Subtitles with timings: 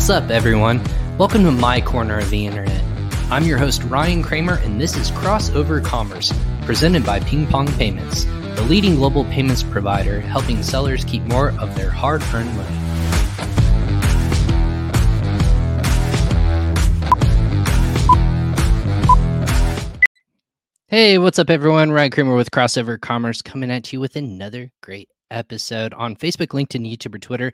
[0.00, 0.82] What's up, everyone?
[1.18, 2.82] Welcome to my corner of the internet.
[3.30, 6.32] I'm your host, Ryan Kramer, and this is Crossover Commerce,
[6.62, 11.74] presented by Ping Pong Payments, the leading global payments provider helping sellers keep more of
[11.74, 12.76] their hard earned money.
[20.86, 21.92] Hey, what's up, everyone?
[21.92, 26.90] Ryan Kramer with Crossover Commerce coming at you with another great episode on Facebook, LinkedIn,
[26.90, 27.52] YouTube, or Twitter.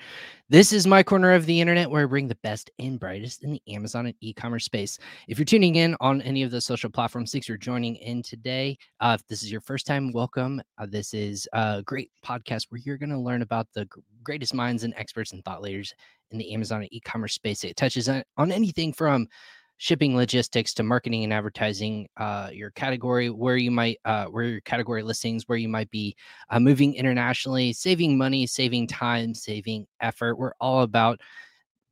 [0.48, 3.52] This is my corner of the internet where I bring the best and brightest in
[3.52, 4.98] the Amazon and e-commerce space.
[5.28, 8.78] If you're tuning in on any of the social platforms, thanks for joining in today.
[9.00, 10.62] Uh, if this is your first time, welcome.
[10.78, 13.88] Uh, this is a great podcast where you're going to learn about the
[14.22, 15.94] greatest minds and experts and thought leaders
[16.30, 17.64] in the Amazon and e-commerce space.
[17.64, 19.28] It touches on, on anything from
[19.78, 24.60] shipping logistics to marketing and advertising uh, your category where you might uh, where your
[24.62, 26.16] category listings where you might be
[26.50, 30.36] uh, moving internationally saving money saving time saving effort.
[30.36, 31.20] We're all about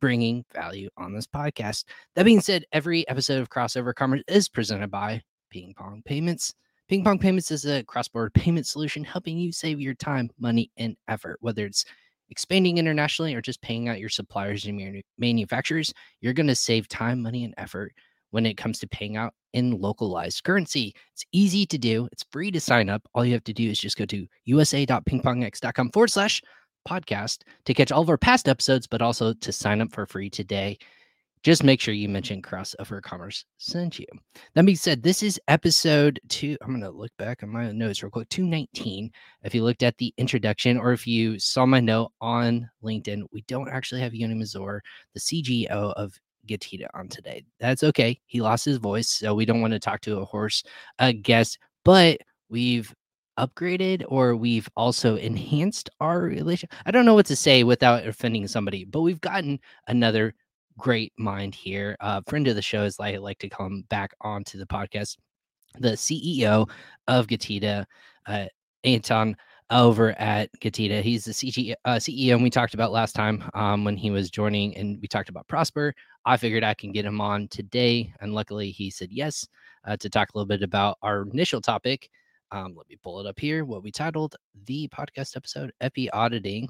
[0.01, 1.85] bringing value on this podcast.
[2.15, 6.55] That being said every episode of crossover commerce is presented by ping pong payments.
[6.89, 10.97] Ping pong payments is a cross-border payment solution helping you save your time money and
[11.09, 11.85] effort whether it's
[12.31, 17.23] expanding internationally or just paying out your suppliers and manufacturers, you're going to save time,
[17.23, 17.93] money, and effort
[18.31, 20.95] when it comes to paying out in localized currency.
[21.13, 23.03] It's easy to do, it's free to sign up.
[23.15, 26.43] All you have to do is just go to usa.pingpongx.com forward slash
[26.89, 30.29] podcast to catch all of our past episodes, but also to sign up for free
[30.29, 30.79] today
[31.45, 34.07] just make sure you mention crossover commerce sent you.
[34.55, 36.57] That being said, this is episode two.
[36.63, 38.31] I'm going to look back on my notes real quick.
[38.31, 39.11] 219.
[39.43, 43.43] If you looked at the introduction or if you saw my note on LinkedIn, we
[43.43, 44.81] don't actually have Yoni Mazor,
[45.13, 47.45] the CGO of Getida, on today.
[47.61, 48.19] That's okay.
[48.25, 50.65] He lost his voice, so we don't want to talk to a horse
[50.99, 52.95] a guest, but we've
[53.39, 56.71] upgraded or we've also enhanced our relation.
[56.87, 60.35] I don't know what to say without offending somebody, but we've gotten another
[60.79, 61.97] great mind here.
[62.01, 65.17] Uh, friend of the show, as I like to him, back onto the podcast.
[65.81, 66.69] The CEO
[67.09, 67.85] of Getida,
[68.27, 68.47] uh,
[68.85, 69.37] Anton
[69.71, 71.03] over at Getida.
[71.03, 74.31] He's the CG, uh, CEO, and we talked about last time um, when he was
[74.31, 75.95] joining, and we talked about Prosper.
[76.25, 79.47] I figured I can get him on today, and luckily he said yes
[79.87, 82.09] uh, to talk a little bit about our initial topic.
[82.53, 83.65] Um, let me pull it up here.
[83.65, 86.69] What we titled the podcast episode: "Epi auditing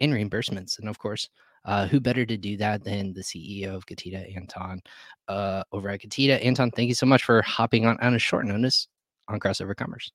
[0.00, 1.28] and reimbursements," and of course,
[1.64, 4.80] uh, who better to do that than the CEO of Getida, Anton,
[5.28, 6.44] uh, over at Getida?
[6.44, 8.88] Anton, thank you so much for hopping on on a short notice
[9.28, 10.10] on Crossover Commerce.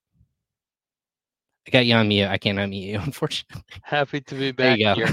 [1.67, 2.27] I got you on mute.
[2.27, 3.63] I can't unmute you, unfortunately.
[3.83, 5.07] Happy to be back here.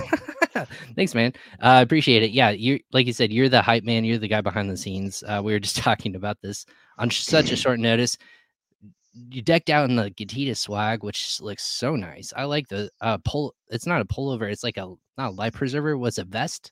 [0.94, 1.32] Thanks, man.
[1.60, 2.32] I uh, appreciate it.
[2.32, 4.04] Yeah, you like you said, you're the hype man.
[4.04, 5.22] You're the guy behind the scenes.
[5.26, 6.66] Uh, we were just talking about this
[6.98, 8.16] on such a short notice
[9.15, 12.33] you decked out in the Getida swag, which looks so nice.
[12.37, 13.55] I like the uh pull.
[13.69, 14.50] It's not a pullover.
[14.50, 15.97] It's like a not a life preserver.
[15.99, 16.71] Was a vest?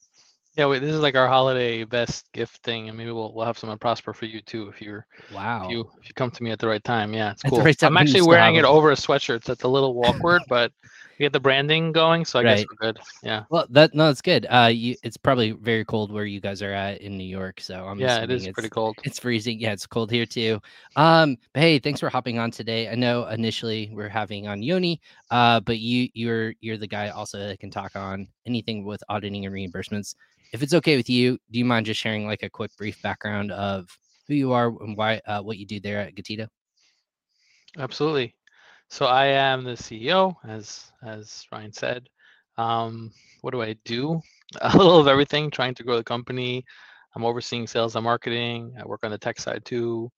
[0.57, 3.59] Yeah, wait, this is like our holiday best gift thing, and maybe we'll we'll have
[3.59, 5.65] some prosper for you too if you're wow.
[5.65, 7.63] If you if you come to me at the right time, yeah, it's cool.
[7.63, 9.45] Right I'm actually wearing it over a sweatshirt.
[9.45, 10.73] So it's a little awkward, but
[11.21, 12.57] we get the branding going, so I right.
[12.57, 12.99] guess we're good.
[13.23, 13.45] Yeah.
[13.51, 14.47] Well, that no, it's good.
[14.49, 17.85] Uh, you, it's probably very cold where you guys are at in New York, so
[17.85, 18.97] I'm yeah, it is pretty cold.
[19.05, 19.61] It's freezing.
[19.61, 20.59] Yeah, it's cold here too.
[20.97, 22.89] Um, but hey, thanks for hopping on today.
[22.89, 24.99] I know initially we're having on Yoni,
[25.31, 29.45] uh, but you you're you're the guy also that can talk on anything with auditing
[29.45, 30.15] and reimbursements.
[30.55, 33.53] If it's okay with you, do you mind just sharing like a quick brief background
[33.53, 33.91] of
[34.27, 36.49] who you are and why uh, what you do there at Getida?
[37.79, 38.35] Absolutely.
[38.91, 42.09] So I am the CEO, as as Ryan said.
[42.59, 44.21] Um, what do I do?
[44.61, 46.65] A little of everything, trying to grow the company.
[47.15, 48.75] I'm overseeing sales and marketing.
[48.79, 50.11] I work on the tech side too,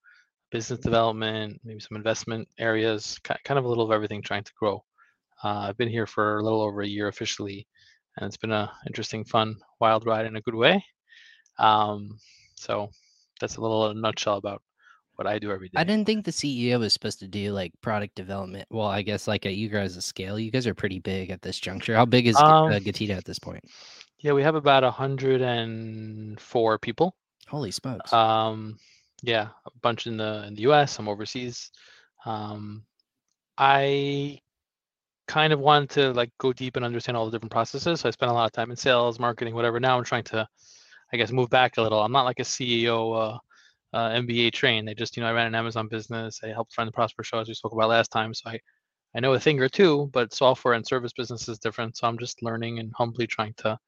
[0.51, 4.83] business development, maybe some investment areas, kind of a little of everything, trying to grow.
[5.45, 7.67] Uh, I've been here for a little over a year officially,
[8.17, 10.83] and it's been a interesting, fun, wild ride in a good way.
[11.59, 12.19] Um,
[12.57, 12.89] so
[13.39, 14.63] that's a little a nutshell about
[15.23, 15.75] what I do every day.
[15.77, 18.67] I didn't think the CEO was supposed to do like product development.
[18.71, 21.59] Well, I guess like at you guys' scale, you guys are pretty big at this
[21.59, 21.95] juncture.
[21.95, 23.65] How big is um, uh, Getida at this point?
[24.19, 27.15] Yeah, we have about 104 people.
[27.49, 28.13] Holy smokes.
[28.13, 28.79] Um,
[29.23, 31.71] yeah, a bunch in the in the US, some overseas.
[32.25, 32.85] Um,
[33.59, 34.41] I
[35.29, 38.01] kind of wanted to like go deep and understand all the different processes.
[38.01, 39.79] So I spent a lot of time in sales, marketing, whatever.
[39.79, 40.49] Now I'm trying to,
[41.13, 42.03] I guess, move back a little.
[42.03, 43.39] I'm not like a CEO uh,
[43.93, 44.89] uh, MBA trained.
[44.89, 46.41] They just, you know, I ran an Amazon business.
[46.43, 48.33] I helped run the Prosper Show as we spoke about last time.
[48.35, 48.59] So I,
[49.15, 51.97] I know a thing or two, but software and service business is different.
[51.97, 53.79] So I'm just learning and humbly trying to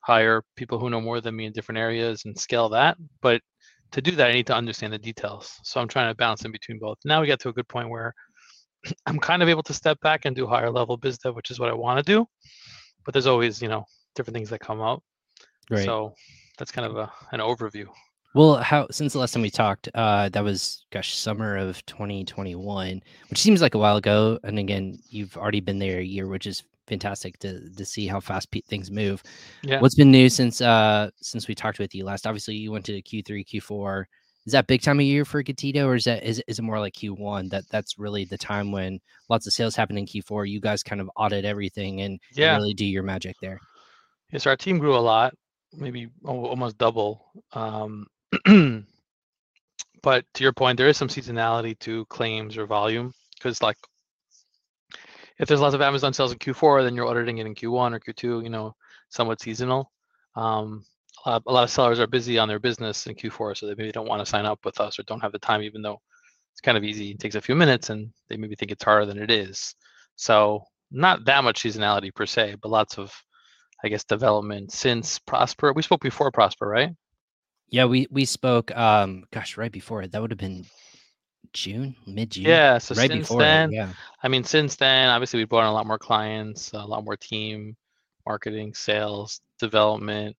[0.00, 2.96] hire people who know more than me in different areas and scale that.
[3.22, 3.40] But
[3.92, 5.52] to do that, I need to understand the details.
[5.62, 6.98] So I'm trying to balance in between both.
[7.04, 8.14] Now we get to a good point where
[9.06, 11.60] I'm kind of able to step back and do higher level biz dev, which is
[11.60, 12.26] what I want to do.
[13.04, 13.84] But there's always, you know,
[14.16, 15.02] different things that come up.
[15.70, 15.84] Right.
[15.84, 16.14] So
[16.58, 17.86] that's kind of a, an overview.
[18.36, 23.02] Well, how since the last time we talked, uh, that was gosh, summer of 2021,
[23.30, 24.38] which seems like a while ago.
[24.44, 28.20] And again, you've already been there a year, which is fantastic to to see how
[28.20, 29.22] fast pe- things move.
[29.62, 29.80] Yeah.
[29.80, 32.26] What's been new since uh since we talked with you last?
[32.26, 34.04] Obviously, you went to Q3, Q4.
[34.44, 36.78] Is that big time of year for Getida, or is that is, is it more
[36.78, 37.48] like Q1?
[37.48, 39.00] That that's really the time when
[39.30, 40.46] lots of sales happen in Q4.
[40.46, 42.52] You guys kind of audit everything and, yeah.
[42.52, 43.58] and really do your magic there.
[44.30, 45.32] Yes, our team grew a lot,
[45.72, 47.24] maybe almost double.
[47.54, 48.06] Um,
[50.02, 53.76] but to your point, there is some seasonality to claims or volume because, like,
[55.38, 58.00] if there's lots of Amazon sales in Q4, then you're auditing it in Q1 or
[58.00, 58.42] Q2.
[58.42, 58.74] You know,
[59.10, 59.90] somewhat seasonal.
[60.34, 60.84] Um,
[61.24, 63.74] a, lot, a lot of sellers are busy on their business in Q4, so they
[63.74, 66.00] maybe don't want to sign up with us or don't have the time, even though
[66.52, 67.10] it's kind of easy.
[67.10, 69.74] It takes a few minutes, and they maybe think it's harder than it is.
[70.16, 73.12] So not that much seasonality per se, but lots of,
[73.84, 75.72] I guess, development since Prosper.
[75.72, 76.90] We spoke before Prosper, right?
[77.68, 78.74] Yeah, we we spoke.
[78.76, 80.66] Um, gosh, right before it, that would have been
[81.52, 82.44] June, mid June.
[82.44, 83.88] Yeah, so right since then, it, yeah.
[84.22, 87.16] I mean, since then, obviously we've brought on a lot more clients, a lot more
[87.16, 87.76] team,
[88.26, 90.36] marketing, sales, development.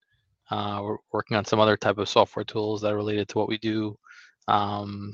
[0.50, 3.50] Uh, we're working on some other type of software tools that are related to what
[3.50, 3.98] we do.
[4.48, 5.12] Um,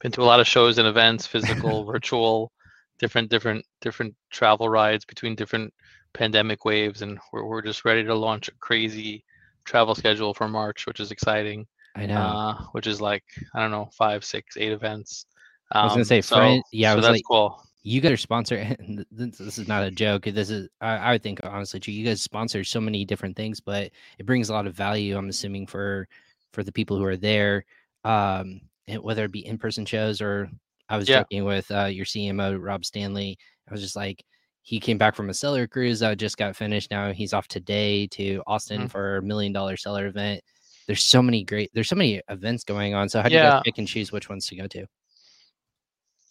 [0.00, 2.52] been to a lot of shows and events, physical, virtual,
[2.98, 5.72] different, different, different travel rides between different
[6.12, 9.24] pandemic waves, and we're we're just ready to launch a crazy
[9.64, 11.66] travel schedule for March, which is exciting.
[11.96, 12.16] I know.
[12.16, 13.24] Uh, which is like
[13.54, 15.26] I don't know, five, six, eight events.
[15.72, 17.62] Um, I was gonna um, say, so, friend, yeah, so was that's like, cool.
[17.82, 18.76] You guys are sponsor.
[19.10, 20.24] This is not a joke.
[20.24, 21.92] This is, I, I would think, honestly, too.
[21.92, 25.16] You guys sponsor so many different things, but it brings a lot of value.
[25.16, 26.08] I'm assuming for
[26.52, 27.64] for the people who are there,
[28.04, 28.60] um,
[29.00, 30.48] whether it be in person shows or
[30.88, 31.20] I was yeah.
[31.20, 33.38] joking with uh, your CMO Rob Stanley.
[33.68, 34.24] I was just like,
[34.64, 36.90] he came back from a seller cruise that just got finished.
[36.90, 38.86] Now he's off today to Austin mm-hmm.
[38.88, 40.42] for a million dollar seller event.
[40.86, 43.10] There's so many great, there's so many events going on.
[43.10, 43.44] So how do yeah.
[43.44, 44.86] you guys pick and choose which ones to go to?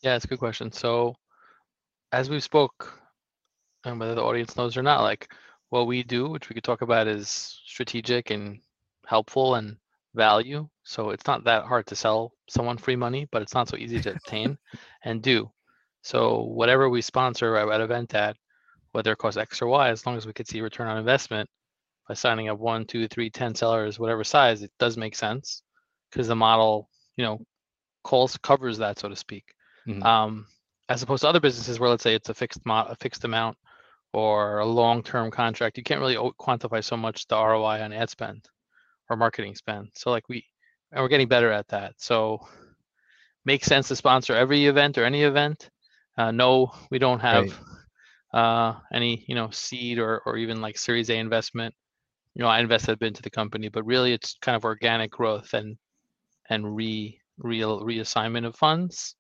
[0.02, 0.72] Yeah, it's a good question.
[0.72, 1.16] So
[2.12, 3.00] as we spoke,
[3.86, 5.32] and whether the audience knows or not, like
[5.70, 8.60] what we do, which we could talk about, is strategic and
[9.06, 9.78] helpful and
[10.16, 10.68] value.
[10.84, 14.02] So it's not that hard to sell someone free money, but it's not so easy
[14.02, 14.58] to obtain
[15.04, 15.52] and do.
[16.04, 18.36] So whatever we sponsor at event at,
[18.92, 21.50] whether it costs X or Y, as long as we could see return on investment
[22.08, 25.64] by signing up one, two, three, ten sellers, whatever size, it does make sense
[26.12, 27.40] because the model, you know,
[28.04, 29.46] calls covers that, so to speak.
[29.88, 30.04] Mm-hmm.
[30.04, 30.46] Um,
[30.90, 33.58] as opposed to other businesses where let's say it's a fixed mo- a fixed amount
[34.12, 38.46] or a long-term contract, you can't really quantify so much the ROI on ad spend
[39.10, 39.88] or marketing spend.
[39.96, 40.46] So like we,
[40.92, 41.94] and we're getting better at that.
[41.98, 42.46] So
[43.46, 45.70] makes sense to sponsor every event or any event
[46.18, 47.60] uh, no, we don't have
[48.34, 48.40] right.
[48.40, 51.74] uh, any, you know, seed or or even like Series A investment.
[52.36, 55.12] You know, I invested a bit into the company, but really it's kind of organic
[55.12, 55.78] growth and
[56.50, 59.16] and re real reassignment of funds.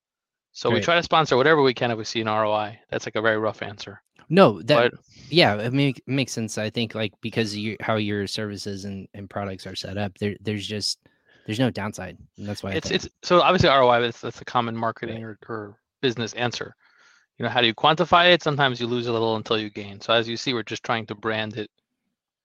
[0.52, 2.80] So we try to sponsor whatever we can if we see an ROI.
[2.92, 4.00] That's like a very rough answer.
[4.30, 6.60] No, that but, yeah, it make, makes sense.
[6.60, 10.36] I think like because you how your services and, and products are set up, there
[10.42, 11.00] there's just
[11.48, 12.18] there's no downside.
[12.38, 15.38] And that's why it's it's so obviously ROI that's that's a common marketing right.
[15.48, 16.76] or, or business answer
[17.44, 18.42] you know how do you quantify it?
[18.42, 20.00] Sometimes you lose a little until you gain.
[20.00, 21.70] So as you see we're just trying to brand it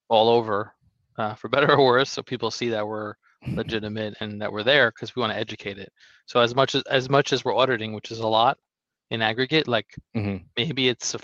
[0.09, 0.73] all over
[1.17, 3.13] uh, for better or worse so people see that we're
[3.47, 5.93] legitimate and that we're there because we want to educate it.
[6.25, 8.57] So as much as as much as we're auditing which is a lot
[9.09, 10.43] in aggregate like mm-hmm.
[10.57, 11.19] maybe it's a,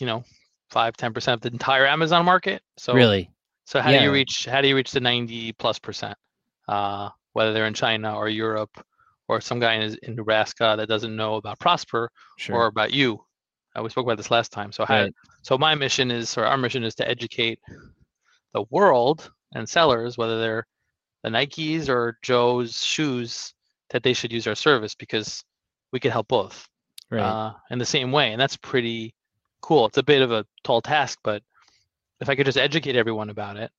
[0.00, 0.24] you know
[0.70, 2.60] five ten percent of the entire amazon market.
[2.76, 3.30] So really?
[3.66, 4.00] so how yeah.
[4.00, 6.18] do you reach how do you reach the 90 plus percent
[6.66, 8.84] uh, whether they're in china or europe
[9.32, 12.56] or some guy in, in Nebraska that doesn't know about Prosper sure.
[12.56, 13.24] or about you.
[13.76, 14.70] Uh, we spoke about this last time.
[14.72, 15.12] So, right.
[15.42, 17.58] so my mission is, or our mission is to educate
[18.52, 20.66] the world and sellers, whether they're
[21.22, 23.54] the Nikes or Joe's shoes,
[23.90, 25.44] that they should use our service because
[25.92, 26.68] we can help both
[27.10, 27.22] right.
[27.22, 28.32] uh, in the same way.
[28.32, 29.14] And that's pretty
[29.60, 29.86] cool.
[29.86, 31.42] It's a bit of a tall task, but
[32.20, 33.70] if I could just educate everyone about it,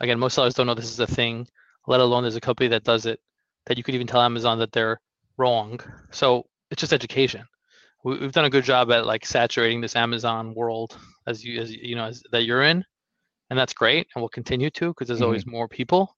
[0.00, 1.46] again, most sellers don't know this is a thing,
[1.86, 3.20] let alone there's a company that does it
[3.68, 5.00] that you could even tell Amazon that they're
[5.36, 5.78] wrong.
[6.10, 7.44] So it's just education.
[8.02, 11.72] We, have done a good job at like saturating this Amazon world as you as
[11.72, 12.84] you know as, that you're in,
[13.50, 15.26] and that's great, and we'll continue to because there's mm-hmm.
[15.26, 16.16] always more people.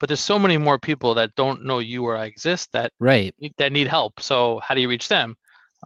[0.00, 3.34] But there's so many more people that don't know you or I exist that right
[3.58, 4.20] that need help.
[4.20, 5.36] So how do you reach them?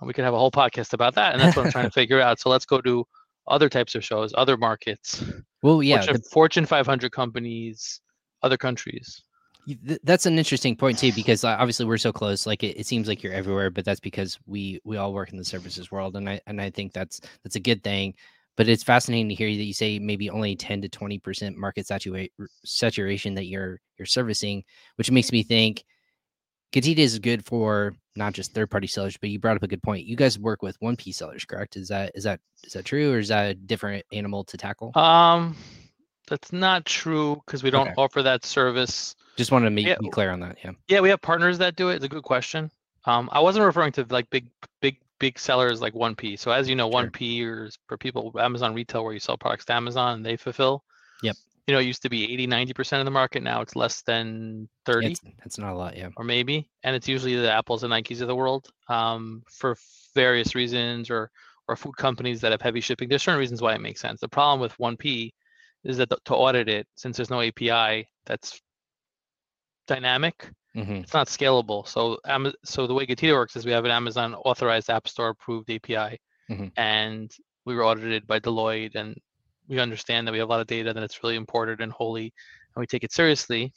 [0.00, 1.90] Uh, we could have a whole podcast about that, and that's what I'm trying to
[2.02, 2.40] figure out.
[2.40, 3.06] So let's go to
[3.48, 5.24] other types of shows, other markets.
[5.62, 6.28] Well, yeah, Fortune, the...
[6.30, 8.00] Fortune 500 companies,
[8.42, 9.22] other countries
[10.02, 13.22] that's an interesting point too because obviously we're so close like it, it, seems like
[13.22, 16.40] you're everywhere but that's because we we all work in the services world and i
[16.48, 18.12] and i think that's that's a good thing
[18.56, 21.86] but it's fascinating to hear that you say maybe only 10 to 20 percent market
[21.86, 22.28] satura-
[22.64, 24.64] saturation that you're you're servicing,
[24.96, 25.84] which makes me think
[26.72, 29.82] Getida is good for not just third party sellers, but you brought up a good
[29.82, 30.06] point.
[30.06, 31.76] You guys work with one P sellers, correct?
[31.76, 34.96] Is that is that is that true, or is that a different animal to tackle?
[34.96, 35.56] Um,
[36.28, 37.94] that's not true because we don't Okay.
[37.96, 39.14] offer that service.
[39.36, 40.58] Just wanted to make yeah, be clear on that.
[40.62, 40.72] Yeah.
[40.88, 41.96] Yeah, we have partners that do it.
[41.96, 42.70] It's a good question.
[43.06, 44.46] Um, I wasn't referring to like big,
[44.80, 46.38] big, big sellers like 1P.
[46.38, 47.02] So as you know, Sure.
[47.10, 50.84] 1P is for people Amazon retail where you sell products to Amazon and they fulfill.
[51.22, 51.36] Yep.
[51.66, 53.42] You know, it used to be 80, 90% of the market.
[53.42, 55.96] Now it's less than 30 It's, it's not a lot.
[55.96, 56.08] Yeah.
[56.16, 56.68] or maybe.
[56.82, 59.76] And it's usually the Apples and Nikes of the world um, for
[60.14, 61.30] various reasons or
[61.68, 63.08] or food companies that have heavy shipping.
[63.08, 64.20] There's certain reasons why it makes sense.
[64.20, 65.32] The problem with 1P
[65.84, 68.60] is that to audit it, since there's no API that's
[69.86, 71.86] dynamic, hmm it's not scalable.
[71.86, 72.18] So
[72.64, 76.18] so the way Getida works is we have an Amazon authorized App Store approved API,
[76.50, 76.72] Mhm.
[76.76, 77.30] and
[77.64, 79.16] we were audited by Deloitte, and
[79.68, 82.32] we understand that we have a lot of data that it's really important and holy,
[82.74, 83.72] and we take it seriously.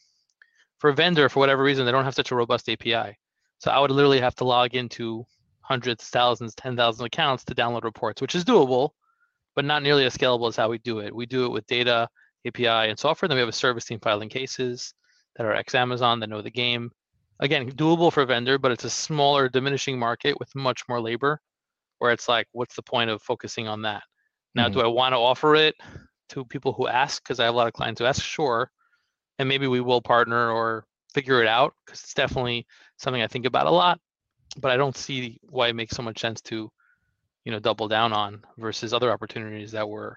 [0.80, 3.18] For a vendor, for whatever reason, they don't have such a robust API.
[3.60, 5.26] So I would literally have to log into
[5.62, 8.92] hundreds, thousands, ten thousand accounts to download reports, which is doable,
[9.56, 11.16] but not nearly as scalable as how we do it.
[11.16, 12.08] We do it with data,
[12.46, 13.28] API, and software.
[13.28, 14.94] Then we have a service team filing cases
[15.36, 16.92] that are ex Amazon that know the game.
[17.40, 21.42] Again, doable for vendor, but it's a smaller, diminishing market with much more labor.
[22.00, 24.04] Where it's like, what's the point of focusing on that?
[24.54, 24.86] Now, do mm-hmm.
[24.86, 25.76] I want to offer it
[26.30, 27.24] to people who ask?
[27.24, 28.70] Because I have a lot of clients who ask, sure,
[29.40, 32.66] and maybe we will partner or figure it out because it's definitely
[32.98, 34.00] something I think about a lot.
[34.58, 36.70] But I don't see why it makes so much sense to,
[37.46, 40.16] you know, double down on versus other opportunities that we're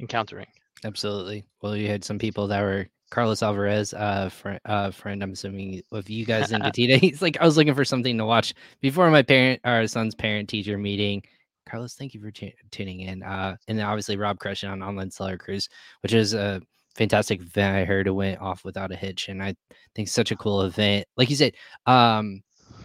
[0.00, 0.46] encountering.
[0.84, 1.44] Absolutely.
[1.60, 5.22] Well, you had some people that were Carlos Alvarez, uh, friend, uh, friend.
[5.22, 6.96] I'm assuming of you guys in Getida.
[7.00, 10.48] He's like, I was looking for something to watch before my parent, our son's parent
[10.48, 11.22] teacher meeting.
[11.68, 13.22] Carlos, thank you for tu- tuning in.
[13.22, 15.68] Uh, and then obviously Rob Crescent on Online Seller Cruise,
[16.02, 16.62] which is a
[16.94, 17.76] fantastic event.
[17.76, 19.54] I heard it went off without a hitch, and I
[19.94, 21.06] think such a cool event.
[21.16, 21.54] Like you said,
[21.86, 22.42] um,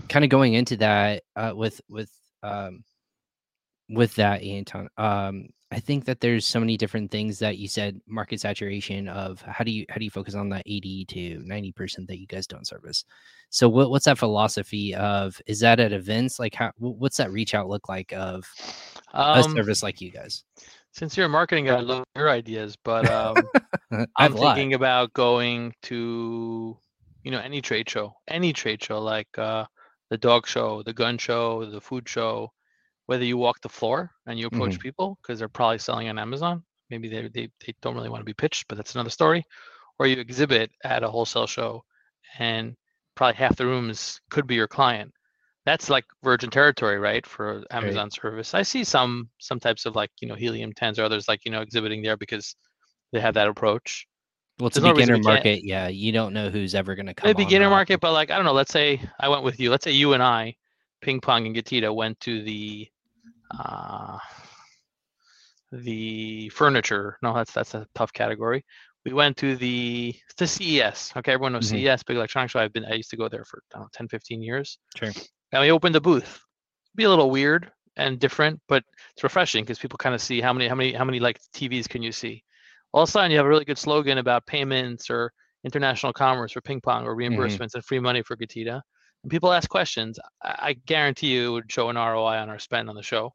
[0.09, 2.11] kind of going into that uh, with with
[2.43, 2.83] um,
[3.89, 7.99] with that, Anton, um, I think that there's so many different things that you said
[8.07, 11.71] market saturation of how do you how do you focus on that 80 to 90
[11.71, 13.03] percent that you guys don't service.
[13.49, 17.55] So what, what's that philosophy of is that at events like how what's that reach
[17.55, 18.47] out look like of
[19.13, 20.43] a Um, service like you guys?
[20.93, 23.35] since you're a marketing guy, I love your ideas, but um,
[24.15, 26.77] I'm a thinking about going to,
[27.23, 29.65] you know, any trade show, any trade show, like uh,
[30.11, 32.51] the dog show, the gun show, the food show.
[33.05, 34.81] Whether you walk the floor and you approach mm-hmm.
[34.81, 38.25] people because they're probably selling on Amazon, maybe they, they they don't really want to
[38.25, 39.43] be pitched, but that's another story.
[39.99, 41.83] Or you exhibit at a wholesale show,
[42.39, 42.75] and
[43.15, 45.11] probably half the rooms could be your client.
[45.65, 48.53] That's like virgin territory, right, for Amazon service.
[48.53, 51.51] I see some some types of like you know helium tens or others like you
[51.51, 52.55] know exhibiting there because
[53.11, 54.05] they have that approach.
[54.59, 55.61] Well, it's a there's no beginner market.
[55.63, 57.29] Yeah, you don't know who's ever going to come.
[57.29, 58.53] a beginner market, but like I don't know.
[58.53, 59.71] Let's say I went with you.
[59.71, 60.55] Let's say you and I,
[61.03, 62.87] ping pong and Getida went to the,
[63.59, 64.17] uh,
[65.71, 67.17] the furniture.
[67.21, 68.63] No, that's that's a tough category.
[69.05, 71.13] We went to the the CES.
[71.17, 71.71] Okay, everyone knows Mhm.
[71.71, 72.59] CES, big electronics show.
[72.59, 74.77] I've been I used to go there for I know, 10, 15 years.
[74.95, 75.11] Sure.
[75.51, 76.39] And we opened a booth.
[76.95, 80.53] Be a little weird and different, but it's refreshing because people kind of see how
[80.53, 82.43] many how many how many like TVs can you see.
[82.93, 85.33] All of a sudden, you have a really good slogan about payments or
[85.65, 88.81] international commerce or ping pong or reimbursements and free money for Getida.
[89.23, 90.19] And people ask questions.
[90.43, 93.33] I, I guarantee you it would show an ROI on our spend on the show.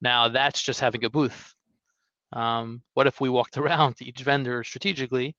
[0.00, 1.54] Now that's just having a booth.
[2.32, 5.36] Um, what if we walked around to each vendor strategically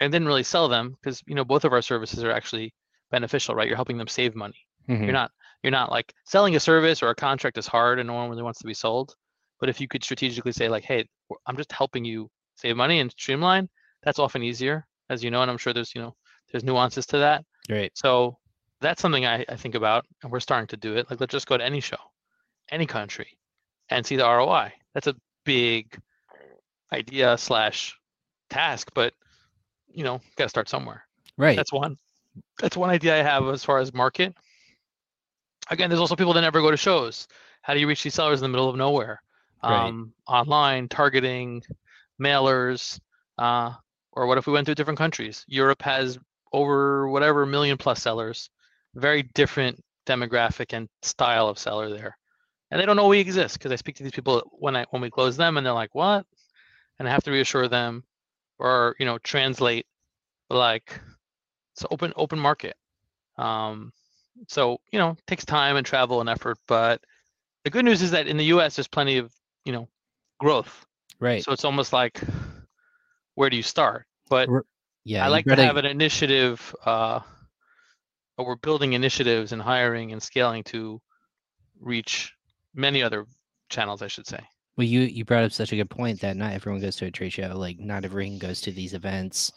[0.00, 2.74] and didn't really sell them because you know both of our services are actually
[3.10, 3.66] beneficial, right?
[3.66, 4.66] You're helping them save money.
[4.88, 5.02] mhm.
[5.04, 5.30] You're not
[5.62, 8.42] you're not like selling a service or a contract is hard and no one really
[8.42, 9.14] wants to be sold.
[9.58, 11.08] But if you could strategically say like, hey,
[11.46, 13.68] I'm just helping you save money and streamline,
[14.02, 16.14] that's often easier, as you know, and I'm sure there's you know
[16.52, 17.44] there's nuances to that.
[17.68, 17.96] Great.
[17.96, 18.38] So
[18.80, 21.08] that's something I, I think about, and we're starting to do it.
[21.10, 21.96] Like let's just go to any show,
[22.70, 23.38] any country,
[23.90, 24.72] and see the ROI.
[24.94, 25.14] That's a
[25.44, 25.98] big
[26.92, 27.98] idea slash
[28.50, 29.14] task, but
[29.88, 31.04] you know, got to start somewhere.
[31.36, 31.56] Right.
[31.56, 31.96] That's one.
[32.60, 34.34] That's one idea I have as far as market.
[35.70, 37.26] Again, there's also people that never go to shows.
[37.62, 39.22] How do you reach these sellers in the middle of nowhere?
[39.62, 39.88] Right.
[39.88, 41.62] Um, online, targeting,
[42.20, 43.00] mailers,
[43.38, 43.72] uh,
[44.12, 45.44] or what if we went to different countries?
[45.48, 46.18] Europe has
[46.52, 48.50] over whatever million plus sellers,
[48.96, 52.16] very different demographic and style of seller there,
[52.70, 55.02] and they don't know we exist because I speak to these people when I when
[55.02, 56.26] we close them, and they're like, "What?"
[56.98, 58.04] And I have to reassure them,
[58.58, 59.86] or you know, translate
[60.50, 61.00] like
[61.74, 62.76] it's an open open market.
[63.36, 63.92] Um,
[64.48, 67.00] so you know, it takes time and travel and effort, but
[67.64, 68.76] the good news is that in the U.S.
[68.76, 69.32] there's plenty of
[69.64, 69.88] you know
[70.38, 70.86] growth.
[71.18, 71.42] Right.
[71.42, 72.20] So it's almost like,
[73.34, 74.06] where do you start?
[74.28, 74.48] But
[75.04, 75.24] Yeah.
[75.24, 77.20] I like to have an initiative, uh,
[78.38, 81.00] or we're building initiatives and hiring and scaling to
[81.80, 82.32] reach
[82.74, 83.26] many other
[83.68, 84.40] channels, I should say.
[84.76, 87.10] Well, you you brought up such a good point that not everyone goes to a
[87.10, 87.50] trade show.
[87.56, 89.52] Like not everyone goes to these events.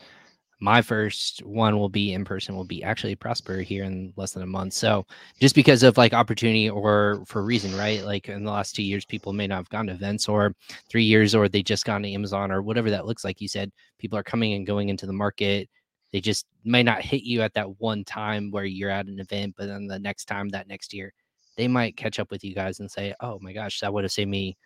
[0.61, 2.55] My first one will be in person.
[2.55, 4.73] Will be actually Prosper here in less than a month.
[4.73, 5.05] So
[5.41, 8.03] just because of like opportunity or for reason, right?
[8.03, 10.53] Like in the last two years, people may not have gone to events, or
[10.89, 13.41] three years, or they just gone to Amazon or whatever that looks like.
[13.41, 15.69] You said people are coming and going into the market.
[16.11, 19.55] They just may not hit you at that one time where you're at an event,
[19.57, 21.13] but then the next time, that next year,
[21.55, 24.11] they might catch up with you guys and say, "Oh my gosh, that would have
[24.11, 24.57] saved me."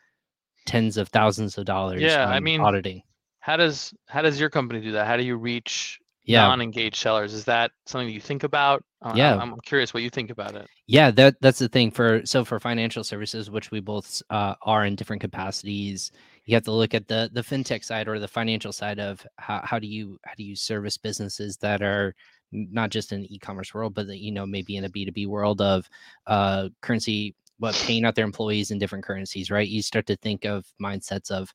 [0.65, 2.01] tens of thousands of dollars.
[2.01, 3.01] Yeah, I mean, auditing.
[3.39, 5.05] How does how does your company do that?
[5.07, 7.33] How do you reach Yeah, non-engaged sellers?
[7.33, 8.81] Is that something that you think about?
[9.03, 9.35] Uh, I'm- Yeah.
[9.35, 10.65] I'm, curious what you think about it.
[10.87, 11.11] yeah.
[11.11, 14.95] That that's the thing for so for financial services, which we both uh, are in
[14.95, 16.11] different capacities.
[16.45, 19.61] You have to look at the the fintech side or the financial side of how
[19.63, 22.13] how do you how do you service businesses that are
[22.51, 25.11] not just in the e-commerce world, but that, you know maybe in a B two
[25.11, 25.89] B world of
[26.27, 29.67] uh, currency, but paying out their employees in different currencies, right?
[29.67, 31.53] You start to think of mindsets of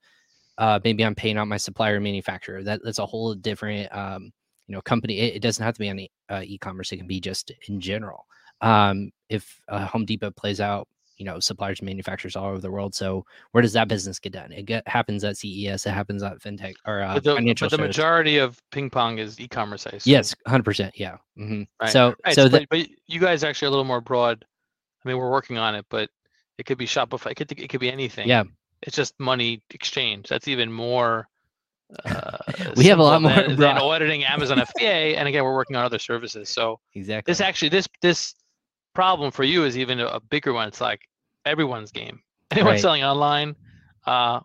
[0.59, 2.62] uh, maybe I'm paying out my supplier manufacturer.
[2.62, 4.33] That that's a whole different um,
[4.66, 5.18] you know company.
[5.18, 6.92] It, it doesn't have to be on e- uh, e-commerce.
[6.92, 8.26] It can be just in general.
[8.61, 10.88] Um, if uh, Home Depot plays out,
[11.19, 12.95] you know, suppliers and manufacturers all over the world.
[12.95, 14.53] So where does that business get done?
[14.53, 15.85] It get, happens at CES.
[15.85, 17.67] It happens at fintech or uh, but the, financial.
[17.67, 17.89] but the shows.
[17.89, 19.87] majority of ping pong is e-commerce.
[19.87, 20.13] I assume.
[20.13, 20.99] Yes, hundred percent.
[20.99, 21.17] Yeah.
[21.37, 21.91] hmm Right.
[21.91, 24.45] So Right, so but, you guys are actually a little more broad.
[25.05, 26.09] I mean, we're working on it, but
[26.59, 27.33] it could be Shopify.
[27.33, 28.29] It could it could be anything.
[28.29, 28.45] yeah,
[28.83, 30.29] It's just money exchange.
[30.29, 31.29] That's even more.
[32.05, 32.37] Uh,
[32.77, 35.85] We have a lot more than, than auditing Amazon FBA, and again, we're working on
[35.85, 36.49] other services.
[36.49, 37.31] So exactly.
[37.31, 38.35] this actually this this
[38.99, 40.67] problem for you is even a, bigger one.
[40.67, 41.02] It's like
[41.45, 42.21] everyone's game.
[42.50, 42.81] Anyone Right.
[42.81, 43.55] selling online,
[44.07, 44.40] uh,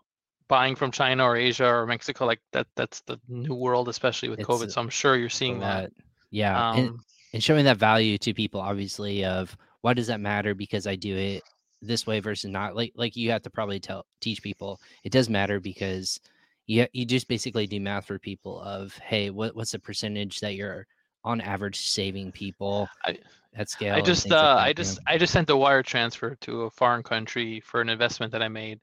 [0.46, 2.68] buying from China or Asia or Mexico, like that.
[2.76, 4.70] That's the new world, especially with It's COVID.
[4.70, 5.90] So I'm sure you're seeing that.
[6.30, 6.70] Yeah.
[6.76, 7.00] and, Um,
[7.32, 11.16] and showing that value to people obviously of why does that matter because i do
[11.16, 11.42] it
[11.82, 15.28] this way versus not like like you have to probably tell teach people it does
[15.28, 16.20] matter because
[16.66, 20.54] you you just basically do math for people of hey what, what's the percentage that
[20.54, 20.86] you're
[21.24, 23.18] on average saving people I-
[23.56, 26.34] at scale I just things like uh, I just I just sent a wire transfer
[26.40, 28.80] to a foreign country for an investment that I made,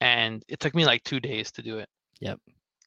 [0.00, 1.88] and it took me like two days to do it.
[2.20, 2.38] Yep.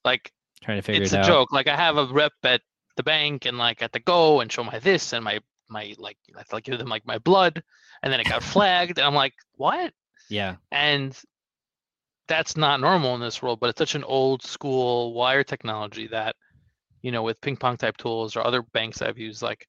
[0.06, 1.52] Like trying to figure it's it a out joke.
[1.52, 2.62] Like I have a rep at
[2.96, 5.40] the bank and like at the go and show my this and my
[5.70, 7.64] my like I have to like give them like my blood,
[8.04, 9.92] and then it got flagged, and I'm like what?
[10.30, 11.20] yeah And
[12.28, 16.36] that's not normal in this world, but it's such an old school wire technology that,
[17.04, 19.68] you know, with ping pong type tools or other banks I've used, like,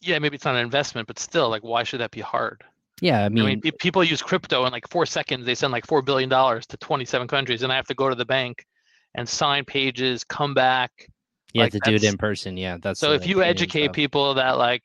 [0.00, 2.64] yeah, maybe it's not an investment, but still, like, why should that be hard?
[3.00, 5.46] yeah i I mean, mean, people use crypto in like four seconds.
[5.46, 8.14] They send like four billion dollars to 27 countries, and I have to go to
[8.14, 8.66] the bank
[9.14, 11.08] and sign pages, come back.
[11.54, 13.96] you like, have to do it in person yeah that's So if you educate stuff.
[13.96, 14.82] people that like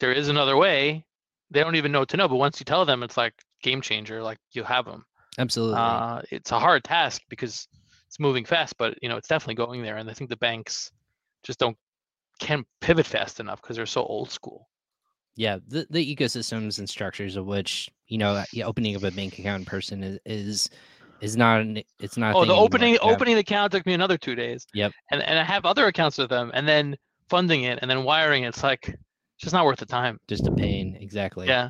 [0.00, 1.04] there is another way,
[1.50, 2.28] they don't even know what to know.
[2.28, 4.22] But once you tell them, it's like game changer.
[4.22, 5.04] Like you have them.
[5.38, 7.68] absolutely Uh, it's a hard task because
[8.10, 9.96] it's moving fast, but you know it's definitely going there.
[9.96, 10.90] And I think the banks
[11.44, 11.76] just don't
[12.40, 14.68] can pivot fast enough because they're so old school.
[15.36, 19.38] yeah the, the ecosystems and structures of which you know uh, opening up a bank
[19.38, 20.70] account in person is is,
[21.20, 24.34] is not an, it's not Oh, the opening opening the account took me another two
[24.34, 24.66] days.
[24.74, 24.92] Yep.
[25.12, 26.96] And and I have other accounts with them, and then
[27.28, 28.48] funding it, and then wiring it.
[28.48, 28.98] It's like it's
[29.44, 30.18] just not worth the time.
[30.28, 31.68] just a pain exactly Yeah.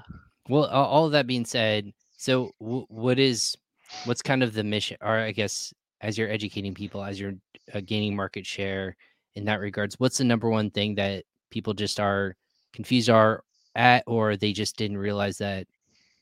[0.48, 3.56] well all of that being said so what is
[4.04, 7.34] what's kind of the mission or i guess as you're educating people as you're
[7.74, 8.96] uh, gaining market share
[9.34, 12.34] in that regards what's the number one thing that people just are
[12.72, 13.44] confused are
[13.76, 15.66] at or they just didn't realize that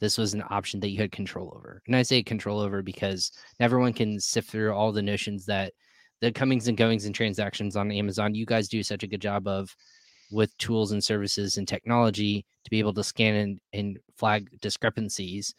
[0.01, 1.83] this was an option that you had control over?
[1.87, 5.73] And i say control over because everyone can sift through all the notions that
[6.21, 8.35] the comings and goings and transactions on amazon.
[8.35, 9.75] You guys do such a good job of
[10.31, 15.55] with tools and services and technology to be able to scan and, and flag discrepancies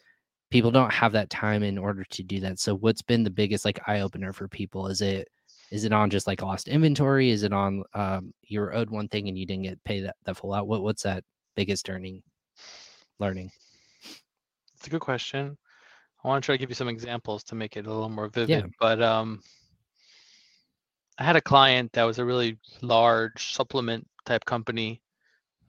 [0.50, 3.64] people don't have that time in order to do that so what's been the biggest
[3.64, 5.28] like eye opener for people is it
[5.70, 9.08] is it on just like lost inventory is it on um you were owed one
[9.08, 11.22] thing and you didn't get paid that, that full out what what's that
[11.54, 12.22] biggest earning
[13.18, 13.50] learning
[14.76, 15.56] It's a good question.
[16.24, 18.28] I want to try to give you some examples to make it a little more
[18.28, 18.48] vivid.
[18.50, 18.62] Yeah.
[18.78, 19.42] But um,
[21.18, 25.02] I had a client that was a really large supplement type company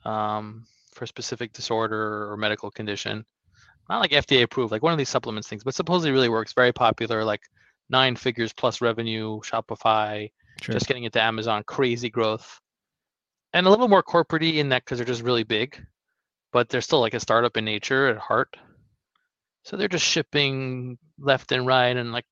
[0.06, 3.26] um, for a specific disorder or medical condition.
[3.90, 6.54] Not like FDA approved, like one of these supplements things, but supposedly really works.
[6.54, 7.42] Very popular, like
[7.90, 12.60] nine figures plus revenue, Shopify, sure just getting into Amazon, crazy growth,
[13.54, 15.84] and a little more corporate in that because they're just really big,
[16.52, 18.56] but they're still like a startup in nature at heart.
[19.64, 22.26] So they're just shipping left and right and like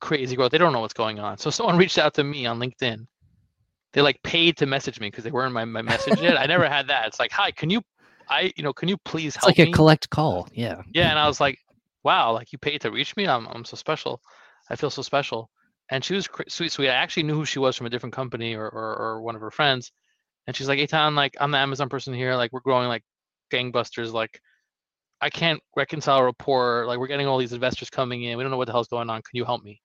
[0.00, 0.52] crazy growth.
[0.52, 1.38] They don't know what's going on.
[1.38, 3.06] So someone reached out to me on LinkedIn.
[3.92, 6.38] They like paid to message me because they weren't my, my message yet.
[6.38, 7.06] I never had that.
[7.06, 7.80] It's like, hi, can you,
[8.28, 10.48] I, you know, can you please help It's like a collect call.
[10.52, 10.82] Yeah.
[10.92, 11.58] Yeah, and I was like,
[12.04, 13.26] wow, like you paid to reach me.
[13.26, 14.20] I'm I'm so special.
[14.70, 15.50] I feel so special.
[15.90, 16.88] And she was cr- sweet, sweet.
[16.88, 19.40] I actually knew who she was from a different company or or, or one of
[19.40, 19.92] her friends.
[20.46, 22.34] And she's like, Eitan, like I'm the Amazon person here.
[22.34, 23.02] Like we're growing like
[23.52, 24.12] gangbusters.
[24.12, 24.40] Like
[25.20, 26.86] I can't reconcile a report.
[26.86, 28.36] Like we're getting all these investors coming in.
[28.36, 29.22] We don't know what the hell's going on.
[29.22, 29.80] Can you help me?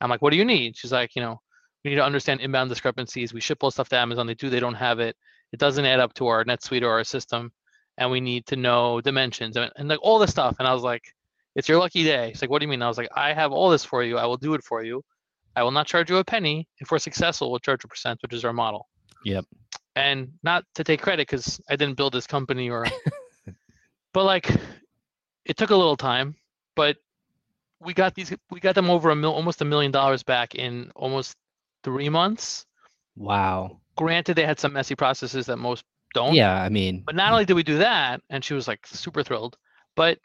[0.00, 0.76] I'm like, what do you need?
[0.76, 1.38] She's like, you know,
[1.84, 3.34] we need to understand inbound discrepancies.
[3.34, 4.26] We ship all stuff to Amazon.
[4.26, 5.16] They do, they don't have it.
[5.52, 7.52] It doesn't add up to our NetSuite or our system.
[8.00, 10.56] And we need to know dimensions and, and like all this stuff.
[10.58, 11.14] And I was like,
[11.54, 12.30] it's your lucky day.
[12.32, 12.82] She's like, what do you mean?
[12.82, 14.18] I was like, I have all this for you.
[14.18, 15.04] I will do it for you.
[15.54, 16.66] I will not charge you a penny.
[16.78, 18.88] If we're successful, we'll charge a percent, which is our model.
[19.24, 19.44] Yep.
[19.96, 22.86] And not to take credit because I didn't build this company or,
[24.14, 24.50] but like,
[25.44, 26.36] it took a little time,
[26.76, 26.96] but
[27.80, 30.92] we got these, we got them over a mil, almost a million dollars back in
[30.94, 31.36] almost
[31.82, 32.64] three months.
[33.16, 33.80] Wow.
[33.96, 35.84] Granted, they had some messy processes that most
[36.14, 36.34] don't.
[36.34, 36.60] Yeah.
[36.62, 39.56] I mean, But not only did we do that, and she was like super thrilled,
[39.96, 40.18] but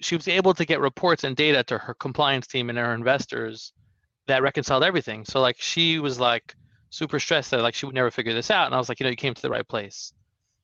[0.00, 3.72] she was able to get reports and data to her compliance team and her investors
[4.26, 5.24] that reconciled everything.
[5.24, 6.54] So like she was like
[6.90, 8.66] super stressed that like she would never figure this out.
[8.66, 10.12] And I was like, you know, you came to the right place.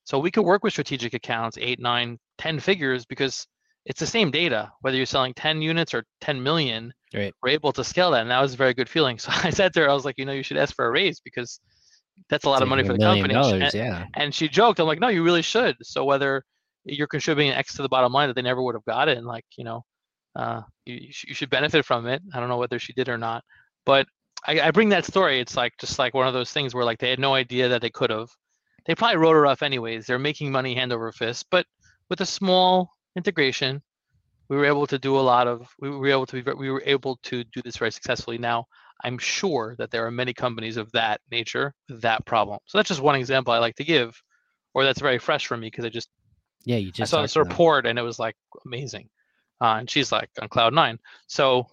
[0.05, 3.47] So we could work with strategic accounts, eight, nine, ten figures, because
[3.87, 7.35] it's the same data, whether you're selling 10 units or 10 million, Right.
[7.43, 8.23] we're able to scale that.
[8.23, 9.19] And that was a very good feeling.
[9.19, 10.91] So I said to her, I was like, you know, you should ask for a
[10.91, 11.61] raise because
[12.29, 13.35] that's a lot of money for the company.
[13.35, 13.75] And.
[13.75, 14.07] Yeah.
[14.15, 15.77] and she joked, I'm like, no, you really should.
[15.83, 16.45] So whether
[16.85, 19.27] you're contributing X to the bottom line that they never would have got it, and
[19.27, 19.85] like, you know,
[20.37, 22.23] uh, you, you, should benefit from it.
[22.35, 23.45] I don't know whether she did or not,
[23.85, 24.07] but
[24.47, 25.41] I, I bring that story.
[25.41, 27.83] It's like just like one of those things where like they had no idea that
[27.83, 28.29] they could have.
[28.87, 30.07] They probably wrote her off anyways.
[30.07, 31.67] They're making money hand over fist, but
[32.09, 33.83] with a small integration,
[34.49, 35.69] we were able to do a lot of.
[35.81, 36.53] We were able to be.
[36.53, 38.39] We were able to do this very successfully.
[38.39, 38.67] Now,
[39.05, 42.59] I'm sure that there are many companies of that nature with that problem.
[42.67, 44.21] So that's just one example I like to give,
[44.75, 46.09] or that's very fresh for me because I just
[46.65, 46.77] Yeah.
[46.77, 47.45] You I just saw this them.
[47.49, 48.37] report and it was like
[48.67, 49.09] amazing,
[49.61, 50.99] uh, and she's like on cloud nine.
[51.27, 51.67] So,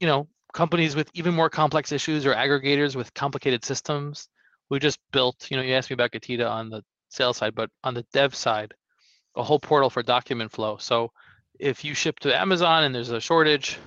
[0.00, 4.28] you know, companies with even more complex issues or aggregators with complicated systems.
[4.70, 5.50] We just built.
[5.50, 8.34] You know, you asked me about Getida on the sales side, but on the dev
[8.34, 8.72] side,
[9.36, 10.78] a whole portal for document flow.
[10.78, 11.12] So,
[11.58, 13.78] if you ship to Amazon and there's a shortage,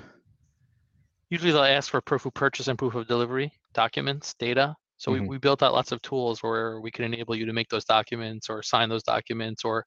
[1.29, 4.75] usually they'll ask for proof of purchase and proof of delivery documents, data.
[4.97, 5.21] So Mhm.
[5.21, 7.85] we, we built out lots of tools where we can enable you to make those
[7.85, 9.85] documents or sign those documents, or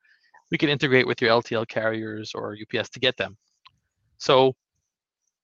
[0.50, 3.36] we can integrate with your LTL carriers or UPS to get them.
[4.18, 4.54] So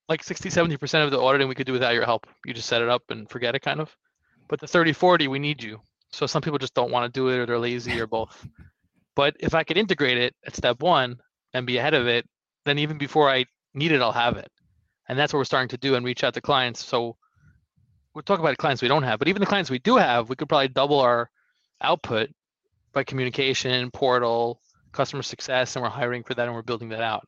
[0.07, 2.27] like 60, 70% of the auditing we could do without your help.
[2.45, 3.95] You just set it up and forget it kind of.
[4.47, 5.81] But the 30, 40, we need you.
[6.11, 8.47] So some people just don't want to do it or they're lazy or both.
[9.15, 11.17] But if I could integrate it at step one
[11.53, 12.25] and be ahead of it,
[12.65, 14.51] then even before I need it, I'll have it.
[15.07, 16.83] And that's what we're starting to do and reach out to clients.
[16.83, 17.15] So
[18.13, 20.35] we'll talk about clients we don't have, but even the clients we do have, we
[20.35, 21.29] could probably double our
[21.81, 22.29] output
[22.93, 24.61] by communication, portal,
[24.93, 27.27] customer success, and we're hiring for that and we're building that out.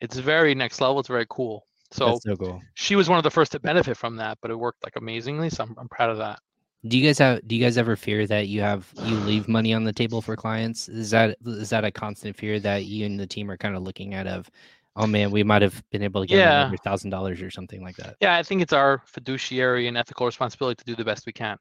[0.00, 0.98] It's very next level.
[0.98, 1.66] It's very cool.
[1.92, 2.62] So That's so cool.
[2.74, 5.48] she was one of the first to benefit from that, but it worked like amazingly.
[5.48, 6.40] So I'm, I'm proud of that.
[6.86, 7.46] Do you guys have?
[7.48, 10.36] Do you guys ever fear that you have you leave money on the table for
[10.36, 10.86] clients?
[10.88, 13.82] Is that is that a constant fear that you and the team are kind of
[13.82, 14.26] looking at?
[14.26, 14.50] Of,
[14.96, 16.62] oh man, we might have been able to get Yeah.
[16.62, 18.16] another thousand dollars or something like that.
[18.20, 21.56] Yeah, I think it's our fiduciary and ethical responsibility to do the best we can.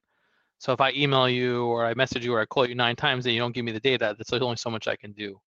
[0.60, 3.26] So if I email you or I message you or I call you nine times
[3.26, 5.40] and you don't give me the data, that's only so much I can do.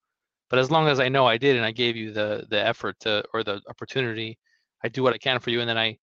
[0.51, 2.97] But as long as I know I did and I gave you the the effort
[3.01, 4.39] to or the opportunity,
[4.85, 5.99] I do what I can for you, and then I,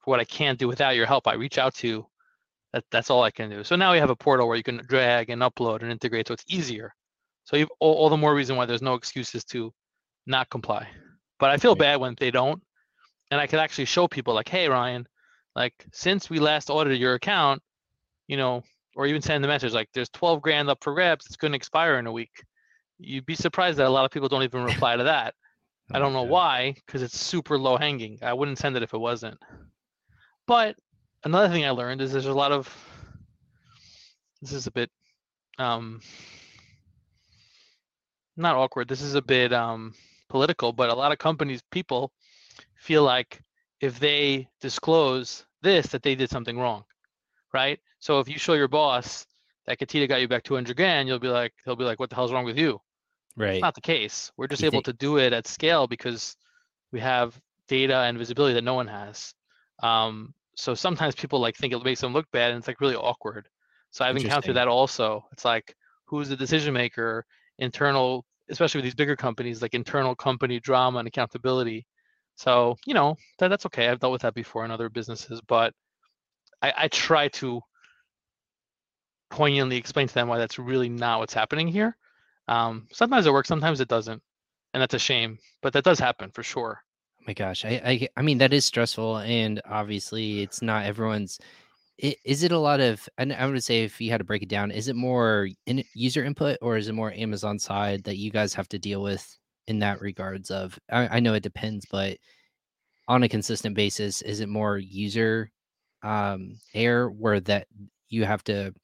[0.00, 1.88] for what I can't do without your help, I reach out to.
[1.88, 2.06] you.
[2.72, 3.62] That that's all I can do.
[3.62, 6.34] So now we have a portal where you can drag and upload and integrate, so
[6.34, 6.92] it's easier.
[7.44, 9.72] So you've all, all the more reason why there's no excuses to
[10.26, 10.88] not comply.
[11.44, 11.78] But I feel Right.
[11.80, 12.62] bad when they don't,
[13.30, 15.06] and I could actually show people like, hey Ryan,
[15.54, 17.62] like since we last audited your account,
[18.28, 18.62] you know,
[18.96, 21.56] or even send the message like there's 12 grand up for grabs, it's going to
[21.56, 22.42] expire in a week.
[22.98, 25.34] You'd be surprised that a lot of people don't even reply to that.
[25.92, 28.20] I Oh don't know why, because it's super low hanging.
[28.22, 29.36] I wouldn't send it if it wasn't.
[30.46, 30.76] But
[31.24, 32.74] another thing I learned is there's a lot of
[34.40, 34.90] this is a bit
[35.58, 36.00] um
[38.34, 38.88] not awkward.
[38.88, 39.94] This is a bit um
[40.28, 42.12] political, but a lot of companies people
[42.76, 43.40] feel like
[43.80, 46.84] if they disclose this that they did something wrong.
[47.52, 47.78] Right?
[48.00, 49.26] So if you show your boss
[49.66, 52.16] that Getida got you back 200 grand, you'll be like he'll be like what the
[52.16, 52.80] hell's wrong with you?
[53.36, 53.54] Right.
[53.54, 54.30] It's not the case.
[54.36, 56.36] We're just You able think- to do it at scale because
[56.92, 59.34] we have data and visibility that no one has.
[59.82, 62.94] Um, so sometimes people like think it makes them look bad, and it's like really
[62.94, 63.48] awkward.
[63.90, 65.24] So I've encountered that also.
[65.32, 67.24] It's like who's the decision maker,
[67.58, 71.86] internal, especially with these bigger companies, like internal company drama and accountability.
[72.36, 73.88] So you know that that's okay.
[73.88, 75.72] I've dealt with that before in other businesses, but
[76.62, 77.60] I, I try to
[79.30, 81.96] poignantly explain to them why that's really not what's happening here.
[82.48, 84.22] Um, sometimes it works, sometimes it doesn't,
[84.72, 85.38] and that's a shame.
[85.62, 86.80] But that does happen for sure.
[87.20, 91.38] Oh my gosh, I, I I mean that is stressful, and obviously it's not everyone's.
[91.98, 93.08] Is it a lot of?
[93.18, 95.84] And I would say if you had to break it down, is it more in
[95.94, 99.38] user input or is it more Amazon side that you guys have to deal with
[99.68, 100.50] in that regards?
[100.50, 102.18] Of I, I know it depends, but
[103.06, 105.50] on a consistent basis, is it more user
[106.02, 107.66] um error where that
[108.08, 108.74] you have to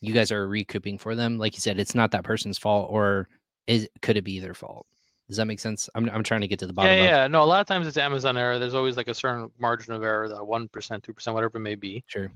[0.00, 1.38] you guys are recouping for them?
[1.38, 3.28] Like you said, it's not that person's fault, or
[3.66, 4.86] is could it be their fault?
[5.28, 5.88] Does that make sense?
[5.94, 7.26] I'm I'm trying to get to the bottom Yeah, of yeah.
[7.26, 8.58] No, a lot of times it's Amazon error.
[8.58, 11.62] There's always like a certain margin of error, that one percent, two percent, whatever it
[11.62, 12.04] may be.
[12.06, 12.30] sure.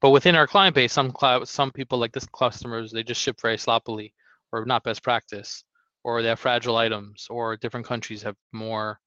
[0.00, 3.40] But within our client base, some cloud, some people like this customers, they just ship
[3.40, 4.14] very sloppily,
[4.52, 5.64] or not best practice,
[6.04, 9.00] or they have fragile items, or different countries have more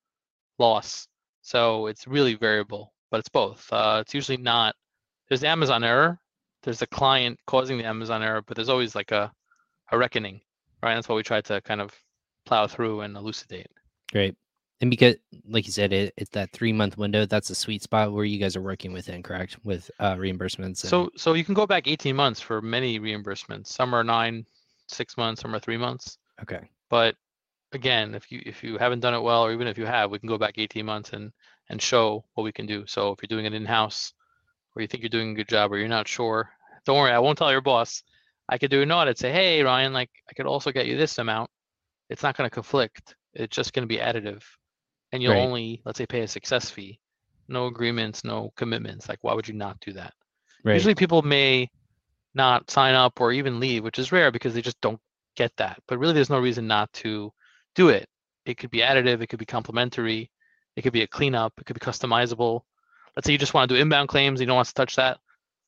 [0.59, 1.07] loss.
[1.41, 3.67] So it's really variable, but it's both.
[3.71, 4.75] Uh, it's usually not.
[5.29, 6.19] There's the Amazon error.
[6.63, 9.31] There's the client causing the Amazon error, but there's always like a,
[9.91, 10.41] a reckoning,
[10.83, 10.95] right?
[10.95, 11.91] That's what we try to kind of
[12.45, 13.67] plow through and elucidate.
[14.11, 14.35] Great.
[14.81, 15.15] And because,
[15.47, 17.25] like you said, it, it's that three month window.
[17.25, 19.57] That's a sweet spot where you guys are working within, correct?
[19.63, 20.83] With uh, reimbursements.
[20.83, 23.67] and- So so you can go back 18 months for many reimbursements.
[23.67, 24.45] Some are nine,
[24.87, 26.17] six months, some are three months.
[26.41, 27.15] okay, But
[27.73, 30.19] again, if you if you haven't done it well, or even if you have, we
[30.19, 31.31] can go back 18 months and
[31.69, 32.85] and show what we can do.
[32.87, 34.13] So if you're doing it in house,
[34.75, 36.49] or you think you're doing a good job, or you're not sure,
[36.85, 38.03] don't worry, I won't tell your boss.
[38.49, 39.17] I could do an audit.
[39.19, 41.49] Say, hey Ryan, like I could also get you this amount.
[42.09, 43.15] It's not going to conflict.
[43.33, 44.41] It's just going to be additive,
[45.11, 45.41] and you'll Right.
[45.41, 46.99] only let's say pay a success fee.
[47.47, 49.09] No agreements, no commitments.
[49.09, 50.13] Like why would you not do that?
[50.63, 50.73] right.
[50.73, 51.69] Usually people may
[52.33, 54.99] not sign up or even leave, which is rare because they just don't
[55.35, 55.79] get that.
[55.87, 57.31] But really, there's no reason not to
[57.75, 58.07] do it.
[58.45, 60.31] It could be additive, it could be complementary,
[60.75, 62.61] it could be a cleanup, it could be customizable.
[63.15, 65.17] Let's say you just want to do inbound claims, you don't want to touch that.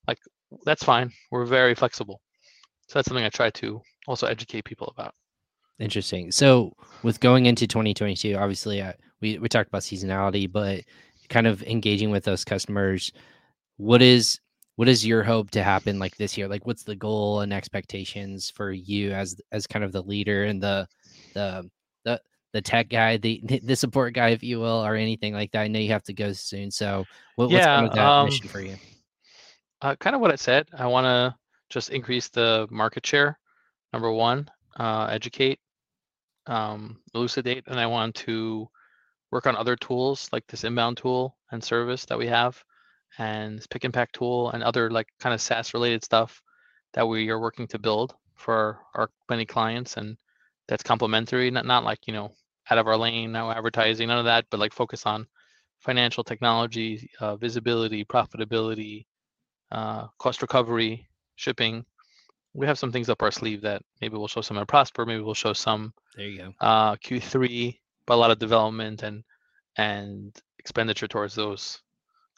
[0.07, 0.19] Like,
[0.65, 1.11] that's fine.
[1.31, 2.21] We're very flexible.
[2.87, 5.13] So that's something I try to also educate people about.
[5.79, 6.31] Interesting.
[6.31, 10.81] So with going into 2022, obviously uh, we we talked about seasonality, but
[11.29, 13.11] kind of engaging with those customers.
[13.77, 14.39] What is
[14.75, 16.47] what is your hope to happen like this year?
[16.47, 20.61] Like, what's the goal and expectations for you as as kind of the leader and
[20.61, 20.87] the
[21.33, 21.69] the
[22.03, 25.61] the the tech guy, the the support guy, if you will, or anything like that?
[25.61, 26.69] I know you have to go soon.
[26.69, 27.05] So
[27.35, 28.75] what, what's kind Yeah, of that um, mission for you?
[29.81, 30.67] Uh, kind of what I said.
[30.77, 31.35] I want to
[31.69, 33.37] just increase the market share.
[33.91, 35.59] Number one, uh, educate,
[36.47, 38.67] um, elucidate, and I want to
[39.33, 42.63] work on other tools like this inbound tool and service that we have,
[43.17, 46.41] and this pick and pack tool and other like kind of SaaS related stuff
[46.93, 50.17] that we are working to build for our many clients, and
[50.67, 52.31] that's complementary, not not like you know
[52.69, 55.27] out of our lane, no advertising, none of that, but like focus on
[55.79, 59.05] financial technology, uh, visibility, profitability,
[59.71, 61.83] uh, cost recovery, shipping.
[62.53, 65.23] We have some things up our sleeve that maybe we'll show some at Prosper, maybe
[65.23, 66.53] we'll show some There you go.
[66.61, 69.23] uh, Q3, but a lot of development and
[69.77, 71.81] and expenditure towards those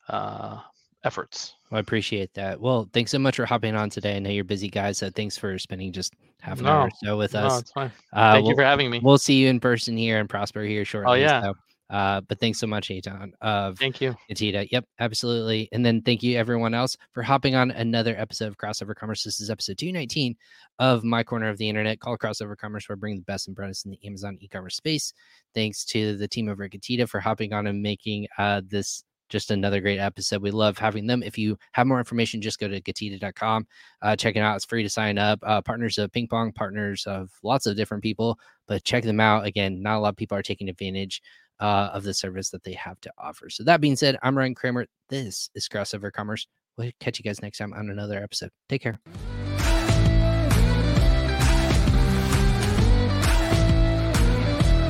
[0.10, 0.60] uh,
[1.04, 1.56] efforts.
[1.72, 2.60] I appreciate that.
[2.60, 4.16] Well, thanks so much for hopping on today.
[4.16, 4.98] I know you're busy, guys.
[5.00, 7.62] So thanks for spending just half an hour or so with No, us.
[7.62, 7.92] it's fine.
[8.14, 9.00] Uh, Thank we'll, you for having me.
[9.04, 11.12] we'll see you in person here in Prosper here shortly.
[11.12, 11.42] Oh yeah.
[11.42, 11.54] So,
[11.90, 14.16] uh, but thanks so much, Aton of Thank you.
[14.30, 14.68] Getida.
[14.72, 15.70] Yep, absolutely.
[15.72, 19.24] And then thank you everyone else for hopping on another episode of Crossover Commerce.
[19.24, 20.36] This is episode 219
[20.80, 23.56] of My Corner of the Internet called Crossover Commerce, where I bring the best and
[23.56, 25.14] brightest in the Amazon e-commerce space.
[25.54, 29.52] Thanks to the team over at Getida for hopping on and making uh, this just
[29.52, 30.42] another great episode.
[30.42, 31.24] We love having them.
[31.24, 33.68] If you have more information, just go to getida.com.
[34.02, 34.56] Uh, check it out.
[34.56, 35.40] It's free to sign up.
[35.44, 39.46] Uh, partners of Ping Pong, partners of lots of different people, but check them out.
[39.46, 41.22] Again, not a lot of people are taking advantage
[41.60, 43.50] uh, of the service that they have to offer.
[43.50, 44.88] So that being said, I'm Ryan Kramer.
[45.10, 46.48] This is Crossover Commerce.
[46.78, 48.50] We'll catch you guys next time on another episode.
[48.68, 49.00] Take care.